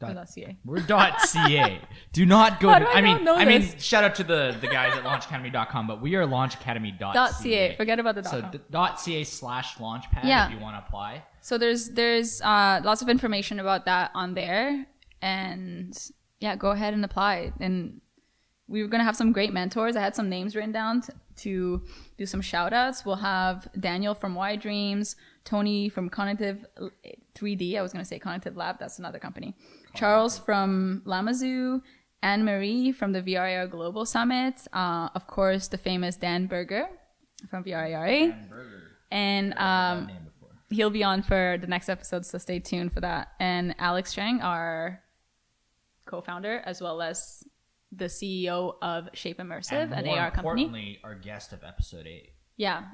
[0.00, 0.56] dot Or .ca?
[0.64, 1.80] We're dot .ca.
[2.12, 2.84] Do not go How to.
[2.86, 6.00] do I I, mean, I mean, shout out to the the guys at launchacademy.com, but
[6.02, 7.28] we are launchacademy.ca.
[7.42, 7.76] .ca.
[7.76, 8.60] Forget about the dot So .com.
[8.70, 10.46] dot .ca slash launchpad Yeah.
[10.46, 11.22] if you want to apply.
[11.42, 14.86] So there's there's uh, lots of information about that on there,
[15.22, 15.96] and
[16.40, 17.52] yeah, go ahead and apply.
[17.60, 18.00] And
[18.68, 19.96] we were gonna have some great mentors.
[19.96, 21.82] I had some names written down t- to
[22.18, 23.04] do some shout outs.
[23.04, 26.64] We'll have Daniel from Y Dreams, Tony from Cognitive
[27.34, 27.76] 3D.
[27.76, 28.78] I was gonna say Cognitive Lab.
[28.78, 29.56] That's another company.
[29.94, 31.82] Charles from LlamaZOO.
[32.22, 34.66] Anne Marie from the VRAR Global Summit.
[34.72, 36.88] Uh, of course, the famous Dan Burgar
[37.48, 38.36] from VRARA.
[39.10, 40.10] And um,
[40.68, 43.28] he'll be on for the next episode, so stay tuned for that.
[43.40, 45.02] And Alex Chang, our
[46.06, 47.42] co-founder, as well as
[47.90, 50.62] the CEO of Shape Immersive, an AR company.
[50.64, 52.34] importantly, our guest of episode eight.
[52.56, 52.84] Yeah,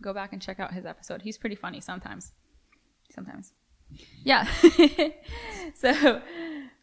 [0.00, 1.22] go back and check out his episode.
[1.22, 2.32] He's pretty funny sometimes.
[3.12, 3.52] Sometimes.
[4.24, 4.46] Yeah.
[5.74, 6.20] so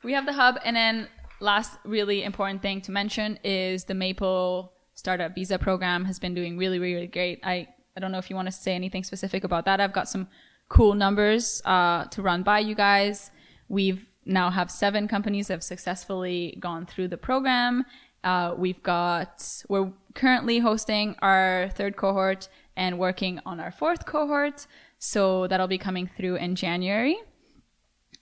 [0.03, 1.07] we have the hub, and then
[1.39, 6.57] last really important thing to mention is the Maple Startup Visa program has been doing
[6.57, 7.39] really, really great.
[7.43, 9.81] I I don't know if you want to say anything specific about that.
[9.81, 10.27] I've got some
[10.69, 13.31] cool numbers uh, to run by you guys.
[13.69, 17.85] We've now have seven companies that have successfully gone through the program.
[18.23, 24.67] Uh, we've got we're currently hosting our third cohort and working on our fourth cohort.
[24.99, 27.17] So that'll be coming through in January.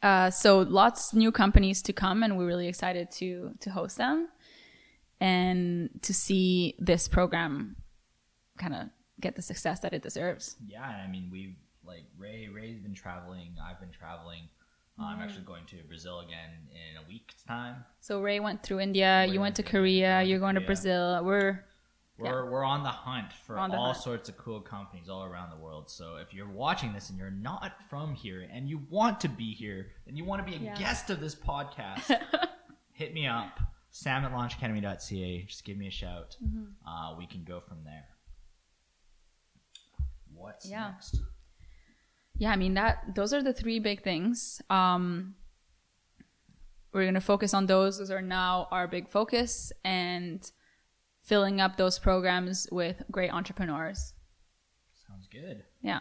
[0.03, 4.27] Uh, so lots new companies to come, and we're really excited to to host them
[5.19, 7.77] and to see this program
[8.57, 10.57] kind of get the success that it deserves.
[10.67, 12.49] Yeah, I mean, we've like Ray.
[12.53, 13.55] Ray's been traveling.
[13.63, 14.43] I've been traveling.
[14.43, 15.03] Uh, Mm-hmm.
[15.03, 17.83] I'm actually going to Brazil again in a week's time.
[17.99, 20.55] So Ray went through India, Ray you went went to to Korea, India, you're going
[20.55, 20.67] to Korea.
[20.67, 21.25] Brazil.
[21.25, 21.65] We're
[22.17, 23.97] We're, we're on the hunt for the all hunt.
[23.97, 25.89] sorts of cool companies all around the world.
[25.89, 29.53] So if you're watching this and you're not from here and you want to be
[29.53, 30.75] here and you want to be a Yeah.
[30.77, 32.17] guest of this podcast,
[32.93, 33.59] hit me up.
[33.91, 35.43] Sam at launchacademy.ca.
[35.43, 36.37] Just give me a shout.
[36.43, 36.87] Mm-hmm.
[36.89, 38.05] Uh, we can go from there.
[40.33, 40.91] What's Yeah.
[40.91, 41.19] next?
[42.37, 44.61] yeah, I mean that those are the three big things.
[44.69, 45.35] Um,
[46.93, 47.97] we're going to focus on those.
[47.97, 50.49] Those are now our big focus and
[51.25, 54.13] filling up those programs with great entrepreneurs.
[55.07, 55.63] Sounds good.
[55.81, 55.99] Yeah.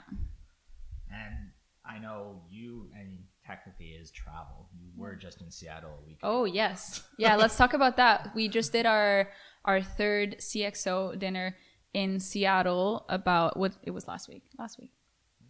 [1.10, 1.50] And
[1.84, 4.68] I know you, and technically is travel.
[4.78, 6.28] You were just in Seattle a week ago.
[6.28, 7.36] Oh yes, yeah.
[7.36, 8.30] let's talk about that.
[8.34, 9.30] We just did our
[9.64, 11.56] our third CXO dinner
[11.92, 13.04] in Seattle.
[13.08, 14.42] About what it was last week.
[14.58, 14.92] Last week.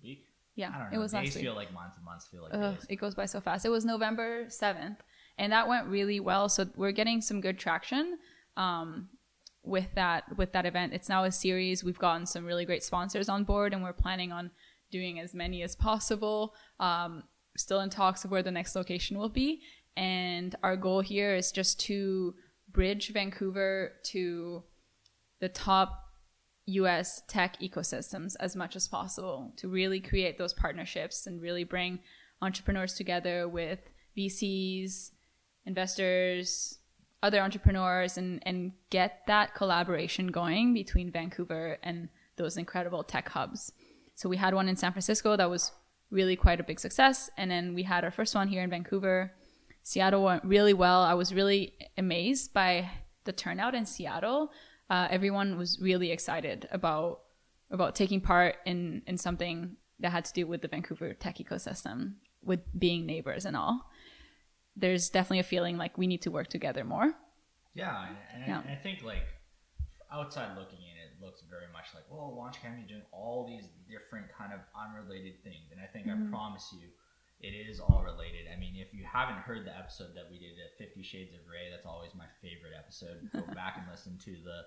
[0.02, 0.24] week?
[0.56, 0.98] Yeah, I don't know.
[0.98, 1.44] it was Days last week.
[1.44, 2.86] feel like months and months feel like Ugh, days.
[2.88, 3.64] it goes by so fast.
[3.64, 4.98] It was November seventh,
[5.38, 6.48] and that went really well.
[6.48, 8.18] So we're getting some good traction
[8.56, 9.08] um,
[9.64, 10.92] with that with that event.
[10.92, 11.82] It's now a series.
[11.82, 14.50] We've gotten some really great sponsors on board, and we're planning on
[14.90, 16.54] doing as many as possible.
[16.78, 17.24] Um,
[17.56, 19.62] still in talks of where the next location will be,
[19.96, 22.34] and our goal here is just to
[22.70, 24.64] bridge Vancouver to
[25.40, 26.00] the top
[26.66, 31.98] US tech ecosystems as much as possible to really create those partnerships and really bring
[32.40, 33.80] entrepreneurs together with
[34.16, 35.10] VCs,
[35.66, 36.78] investors,
[37.24, 43.72] other entrepreneurs, and, and get that collaboration going between Vancouver and those incredible tech hubs.
[44.14, 45.72] So we had one in San Francisco that was
[46.10, 47.30] really quite a big success.
[47.38, 49.32] And then we had our first one here in Vancouver.
[49.82, 51.00] Seattle went really well.
[51.02, 52.90] I was really amazed by
[53.24, 54.52] the turnout in Seattle.
[54.90, 57.20] Uh, everyone was really excited about
[57.70, 62.14] about taking part in in something that had to do with the Vancouver tech ecosystem,
[62.42, 63.90] with being neighbors and all.
[64.76, 67.14] There's definitely a feeling like we need to work together more.
[67.74, 68.60] Yeah, and, and, Yeah.
[68.62, 69.26] and I think like
[70.12, 73.66] outside looking in, it looks very much like, well, Launch Academy is doing all these
[73.90, 76.28] different kind of unrelated things, and I think Mm-hmm.
[76.28, 76.86] I promise you,
[77.40, 78.46] it is all related.
[78.52, 81.40] I mean, if you haven't heard the episode that we did at Fifty Shades of
[81.50, 83.28] Ray, that's always my favorite episode.
[83.32, 84.62] Go back and listen to the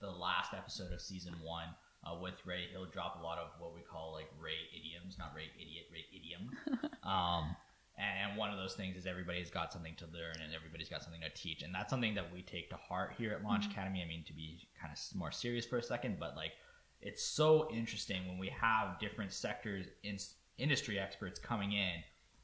[0.00, 1.68] the last episode of season one.
[2.04, 5.32] Uh, with Ray, he'll drop a lot of what we call like Ray idioms, not
[5.34, 6.50] Ray idiot, Ray idiom.
[7.02, 7.54] um,
[7.98, 11.20] and one of those things is everybody's got something to learn and everybody's got something
[11.20, 11.62] to teach.
[11.62, 13.72] And that's something that we take to heart here at launch mm-hmm.
[13.72, 14.02] academy.
[14.02, 16.52] I mean to be kind of more serious for a second but like
[17.02, 20.16] it's so interesting when we have different sectors in
[20.56, 22.02] industry experts coming in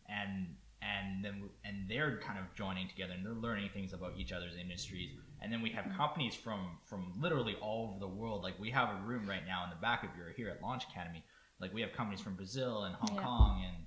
[0.08, 0.48] and
[0.82, 4.54] and then and they're kind of joining together and they're learning things about each other's
[4.60, 5.10] industries.
[5.40, 5.96] And then we have mm-hmm.
[5.96, 8.42] companies from from literally all over the world.
[8.42, 10.84] Like we have a room right now in the back of your here at launch
[10.90, 11.24] academy.
[11.60, 13.22] Like we have companies from brazil and hong Yeah.
[13.22, 13.86] kong and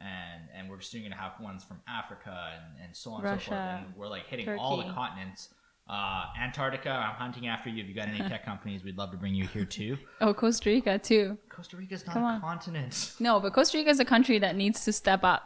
[0.00, 3.40] and and we're soon going to have ones from africa and, and so on and
[3.40, 5.50] so forth and we're like hitting all the continents
[5.90, 7.82] uh, Antarctica, I'm hunting after you.
[7.82, 9.96] If you got any tech companies, we'd love to bring you here too.
[10.20, 11.38] Oh, Costa Rica too.
[11.48, 12.40] Costa Rica's not Come a on.
[12.42, 15.44] continent, No, but Costa Rica is a country that needs to step up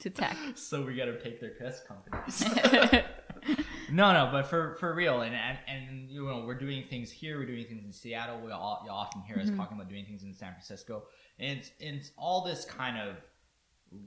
[0.00, 0.36] to tech.
[0.56, 2.44] so we got to take their test companies.
[3.92, 7.38] No, no, but for for real, and and, and you know, we're doing things here.
[7.38, 8.40] We're doing things in Seattle.
[8.44, 11.04] We all you often hear us talking about doing things in San Francisco,
[11.38, 13.16] and it's, it's all this kind of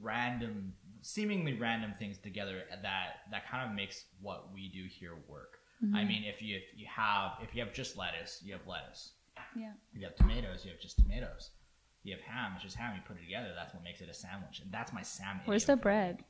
[0.02, 5.60] random, seemingly random things together that that kind of makes what we do here work.
[5.94, 9.12] I mean, if you if you have if you have just lettuce, you have lettuce.
[9.56, 9.74] yeah.
[9.94, 11.52] If you have tomatoes, you have just tomatoes.
[12.04, 12.96] You have ham, it's just ham.
[12.96, 13.50] You put it together.
[13.56, 15.40] That's what makes it a sandwich, and that's my Sam.
[15.46, 16.24] Where's the bread?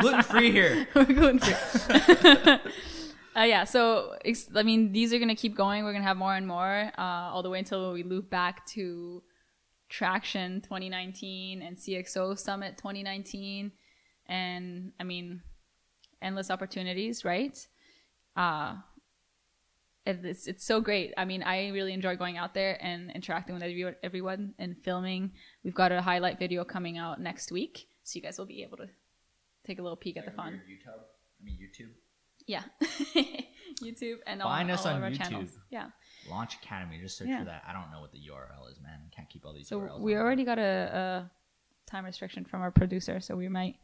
[0.00, 0.86] Gluten free here.
[0.94, 1.54] Gluten-free.
[3.36, 5.84] uh, yeah, so ex- I mean, these are gonna keep going.
[5.84, 7.02] We're gonna have more and more, uh,
[7.32, 9.22] all the way until we loop back to
[9.90, 13.72] Traction 2019 and CXO Summit 2019,
[14.26, 15.42] and I mean,
[16.22, 17.66] endless opportunities, right?
[18.36, 18.76] Uh,
[20.06, 21.12] it's it's so great.
[21.16, 25.32] I mean, I really enjoy going out there and interacting with everyone and filming.
[25.64, 28.78] We've got a highlight video coming out next week, so you guys will be able
[28.78, 28.88] to
[29.66, 30.60] take a little peek at the fun.
[30.70, 31.02] YouTube.
[31.40, 31.90] I mean YouTube.
[32.46, 32.62] Yeah.
[33.82, 35.18] YouTube and Find all, us all on of our YouTube.
[35.18, 35.50] channels.
[35.70, 35.86] Yeah.
[36.30, 36.98] Launch Academy.
[37.00, 37.40] Just search Yeah.
[37.40, 37.62] for that.
[37.68, 39.00] I don't know what the URL is, man.
[39.14, 40.00] Can't keep all these So URLs.
[40.00, 41.30] we already got a, a
[41.90, 43.76] time restriction from our producer, so we might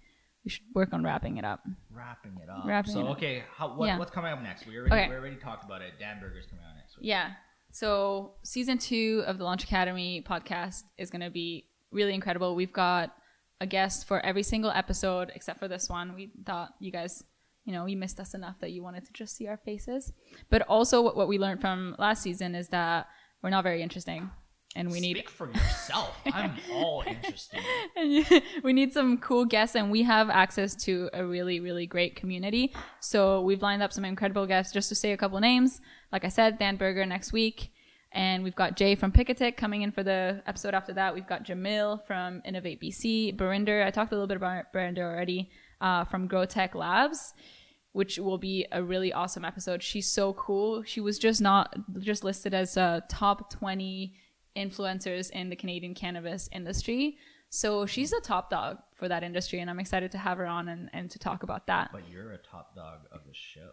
[0.44, 1.64] we should work on wrapping it up.
[1.90, 2.64] wrapping it up.
[2.64, 3.16] Wrapping so it up.
[3.16, 3.98] okay, how, what, Yeah.
[3.98, 4.64] what's coming up next?
[4.64, 5.08] We already Okay.
[5.08, 5.94] we already talked about it.
[5.98, 7.06] Dan Burgar's coming out next week.
[7.06, 7.32] Yeah.
[7.72, 12.54] So season two of the Launch Academy podcast is going to be really incredible.
[12.54, 13.12] We've got
[13.60, 16.14] a guest for every single episode except for this one.
[16.14, 17.24] We thought you guys,
[17.66, 20.12] you know, you missed us enough that you wanted to just see our faces.
[20.48, 23.08] But also, what, what we learned from last season is that
[23.42, 24.30] we're not very interesting,
[24.76, 26.16] and we need Speak for yourself.
[26.32, 27.60] I'm all interested.
[27.96, 28.24] and
[28.62, 32.72] we need some cool guests and we have access to a really really great community
[33.00, 35.80] so we've lined up some incredible guests just to say a couple names
[36.12, 37.70] like i said dan Burgar next week
[38.12, 41.44] and we've got jay from Picatic coming in for the episode after that we've got
[41.44, 45.50] jamil from innovate bc barinder i talked a little bit about barinder already
[45.80, 47.34] uh, from grow tech labs
[47.92, 49.82] which will be a really awesome episode.
[49.82, 50.82] She's so cool.
[50.82, 54.12] She was just not just listed as a top 20
[54.54, 57.16] influencers in the Canadian cannabis industry.
[57.48, 60.68] So she's a top dog for that industry, and I'm excited to have her on
[60.68, 61.88] and, and to talk about that.
[61.90, 63.70] But you're a top dog of the show.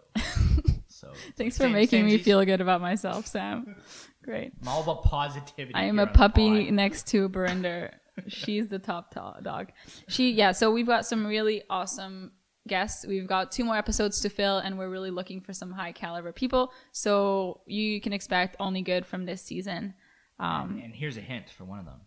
[0.87, 3.75] So Thanks for same- making same me as- feel good about myself, Sam.
[4.23, 4.53] Great.
[4.61, 5.73] I'm all about positivity.
[5.73, 7.89] I am a puppy next to Barinder.
[8.27, 9.71] She's the top to- dog.
[10.07, 10.51] She yeah.
[10.51, 12.31] So we've got some really awesome
[12.67, 13.05] guests.
[13.07, 16.31] We've got two more episodes to fill, and we're really looking for some high caliber
[16.31, 16.71] people.
[16.91, 19.95] So you can expect only good from this season.
[20.39, 22.01] Um, And, and here's a hint for one of them.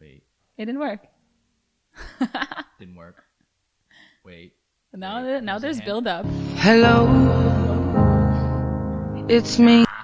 [0.00, 0.24] Wait,
[0.58, 1.06] it didn't work.
[2.78, 3.22] didn't work.
[4.24, 4.54] Wait.
[4.90, 6.26] But now Wait, now there's build up.
[6.56, 7.06] Hello,
[9.28, 9.84] it's me.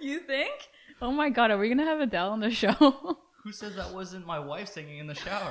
[0.00, 0.68] You think?
[1.02, 3.18] Oh my god, are we gonna have Adele on the show?
[3.44, 5.50] Who says that wasn't my wife singing in the shower?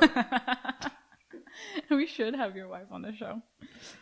[1.90, 3.42] we should have your wife on the show.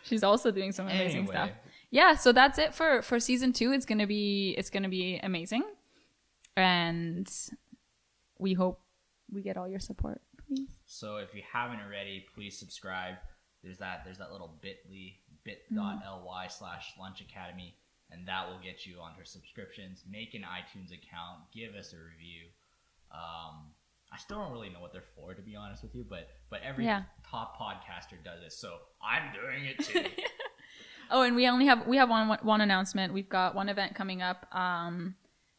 [0.04, 1.34] She's also doing some amazing Anyway.
[1.34, 1.50] stuff.
[1.90, 3.72] Yeah, so that's it for for season 2.
[3.72, 5.64] It's going to be it's going to be amazing.
[6.58, 7.30] And
[8.40, 8.82] we hope
[9.32, 10.68] we get all your support, please.
[10.86, 13.16] So if you haven't already, please subscribe.
[13.64, 17.76] There's that there's that little bit.ly bit.ly slash launch academy
[18.12, 20.04] and that will get you on her subscriptions.
[20.10, 22.48] Make an iTunes account, give us a review.
[23.12, 23.72] Um,
[24.12, 26.62] I still don't really know what they're for to be honest with you, but but
[26.64, 27.04] every Yeah.
[27.30, 30.06] top podcaster does it, so I'm doing it too.
[31.10, 33.14] Oh, and we only have we have one one announcement.
[33.14, 34.46] We've got one event coming up.
[34.54, 35.16] Um,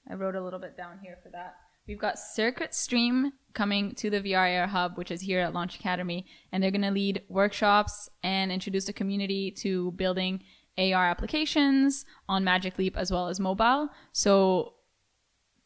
[0.07, 1.57] I wrote a little bit down here for that.
[1.87, 6.27] We've got Circuit Stream coming to the VRAR Hub, which is here at Launch Academy,
[6.53, 10.43] and they're going to lead workshops and introduce the community to building
[10.79, 13.89] AR applications on Magic Leap as well as mobile.
[14.13, 14.75] So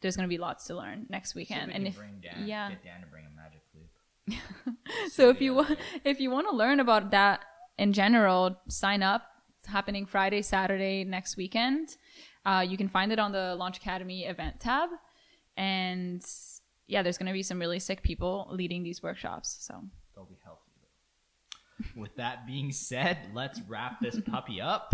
[0.01, 1.67] there's going to be lots to learn next weekend.
[1.67, 5.11] we and if Dan, yeah, get Dan to bring a magic flip.
[5.11, 7.41] so if you want if you want to learn about that
[7.77, 9.23] in general sign up
[9.59, 11.97] it's happening friday saturday next weekend
[12.45, 14.89] uh, you can find it on the launch academy event tab
[15.57, 16.25] and
[16.87, 19.57] yeah, there's going to be some really sick people leading these workshops.
[19.61, 19.83] So
[20.15, 20.59] They'll be healthy.
[21.95, 24.93] With that being said, let's wrap this puppy up.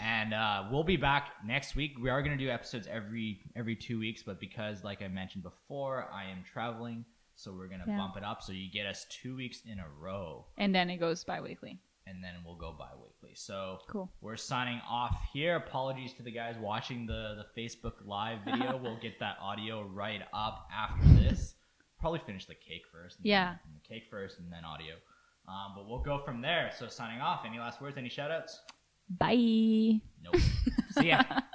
[0.00, 1.92] And uh, we'll be back next week.
[2.00, 5.42] We are going to do episodes every every two weeks, but because, like I mentioned
[5.42, 7.04] before, I am traveling,
[7.34, 7.96] so we're going to Yeah.
[7.96, 8.42] bump it up.
[8.42, 11.80] So you get us two weeks in a row, and then it goes bi-weekly.
[12.06, 13.32] and then we'll go bi-weekly.
[13.36, 14.10] So Cool.
[14.20, 15.54] we're signing off here.
[15.56, 18.76] Apologies to the guys watching the the Facebook live video.
[18.76, 21.54] we'll get that audio right up after this.
[22.00, 23.18] Probably finish the cake first.
[23.18, 23.54] and Yeah.
[23.72, 24.96] the cake first, and then audio.
[25.46, 26.70] Um, but we'll go from there.
[26.76, 27.44] So signing off.
[27.46, 27.96] Any last words?
[27.96, 28.60] Any shout outs?
[29.08, 30.00] Bye.
[30.22, 30.40] Nope.
[30.98, 31.22] See ya.